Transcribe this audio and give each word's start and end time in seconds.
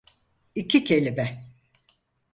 İki 0.55 0.83
kelime. 0.83 1.43